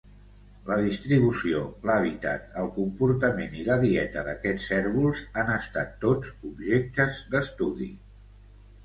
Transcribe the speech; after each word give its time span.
La 0.67 0.75
distribució, 0.83 1.59
l'hàbitat, 1.89 2.47
el 2.61 2.69
comportament 2.77 3.53
i 3.59 3.65
la 3.67 3.75
dieta 3.83 4.23
d'aquest 4.29 4.63
cérvol 4.69 5.21
han 5.43 5.53
estat 5.57 5.93
tots 6.07 6.33
objectes 6.53 7.21
d'estudi. 7.35 7.91